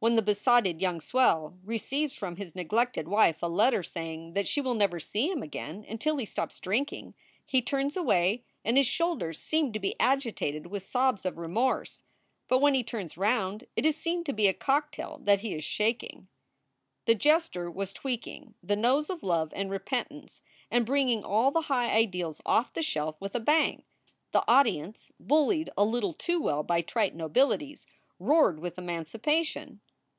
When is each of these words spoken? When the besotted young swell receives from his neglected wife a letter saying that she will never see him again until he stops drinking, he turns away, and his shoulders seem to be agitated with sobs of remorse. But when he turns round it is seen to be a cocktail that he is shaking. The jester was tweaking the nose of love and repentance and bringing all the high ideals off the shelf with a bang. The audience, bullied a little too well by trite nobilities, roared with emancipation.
When 0.00 0.14
the 0.14 0.22
besotted 0.22 0.80
young 0.80 1.00
swell 1.00 1.58
receives 1.64 2.14
from 2.14 2.36
his 2.36 2.54
neglected 2.54 3.08
wife 3.08 3.42
a 3.42 3.48
letter 3.48 3.82
saying 3.82 4.34
that 4.34 4.46
she 4.46 4.60
will 4.60 4.74
never 4.74 5.00
see 5.00 5.28
him 5.28 5.42
again 5.42 5.84
until 5.88 6.18
he 6.18 6.24
stops 6.24 6.60
drinking, 6.60 7.14
he 7.44 7.60
turns 7.60 7.96
away, 7.96 8.44
and 8.64 8.76
his 8.76 8.86
shoulders 8.86 9.40
seem 9.42 9.72
to 9.72 9.80
be 9.80 9.96
agitated 9.98 10.68
with 10.68 10.84
sobs 10.84 11.24
of 11.26 11.36
remorse. 11.36 12.04
But 12.46 12.60
when 12.60 12.74
he 12.74 12.84
turns 12.84 13.16
round 13.16 13.66
it 13.74 13.84
is 13.84 13.96
seen 13.96 14.22
to 14.22 14.32
be 14.32 14.46
a 14.46 14.52
cocktail 14.52 15.18
that 15.24 15.40
he 15.40 15.52
is 15.52 15.64
shaking. 15.64 16.28
The 17.06 17.16
jester 17.16 17.68
was 17.68 17.92
tweaking 17.92 18.54
the 18.62 18.76
nose 18.76 19.10
of 19.10 19.24
love 19.24 19.52
and 19.52 19.68
repentance 19.68 20.42
and 20.70 20.86
bringing 20.86 21.24
all 21.24 21.50
the 21.50 21.62
high 21.62 21.90
ideals 21.90 22.40
off 22.46 22.72
the 22.72 22.82
shelf 22.82 23.20
with 23.20 23.34
a 23.34 23.40
bang. 23.40 23.82
The 24.30 24.44
audience, 24.48 25.10
bullied 25.18 25.70
a 25.76 25.84
little 25.84 26.14
too 26.14 26.40
well 26.40 26.62
by 26.62 26.82
trite 26.82 27.16
nobilities, 27.16 27.84
roared 28.20 28.60
with 28.60 28.78
emancipation. 28.78 29.80